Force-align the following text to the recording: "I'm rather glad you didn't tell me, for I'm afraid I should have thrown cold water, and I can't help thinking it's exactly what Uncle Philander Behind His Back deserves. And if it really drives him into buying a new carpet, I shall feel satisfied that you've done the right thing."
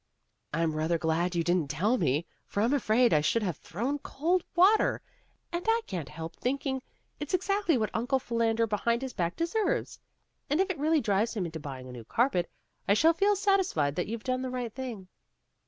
"I'm 0.51 0.73
rather 0.73 0.97
glad 0.97 1.35
you 1.35 1.43
didn't 1.43 1.69
tell 1.69 1.99
me, 1.99 2.25
for 2.47 2.63
I'm 2.63 2.73
afraid 2.73 3.13
I 3.13 3.21
should 3.21 3.43
have 3.43 3.57
thrown 3.57 3.99
cold 3.99 4.43
water, 4.55 4.99
and 5.51 5.63
I 5.69 5.81
can't 5.85 6.09
help 6.09 6.35
thinking 6.35 6.81
it's 7.19 7.35
exactly 7.35 7.77
what 7.77 7.91
Uncle 7.93 8.17
Philander 8.17 8.65
Behind 8.65 9.03
His 9.03 9.13
Back 9.13 9.35
deserves. 9.35 9.99
And 10.49 10.59
if 10.59 10.71
it 10.71 10.79
really 10.79 11.01
drives 11.01 11.35
him 11.35 11.45
into 11.45 11.59
buying 11.59 11.87
a 11.87 11.91
new 11.91 12.03
carpet, 12.03 12.49
I 12.87 12.95
shall 12.95 13.13
feel 13.13 13.35
satisfied 13.35 13.95
that 13.95 14.07
you've 14.07 14.23
done 14.23 14.41
the 14.41 14.49
right 14.49 14.73
thing." 14.73 15.07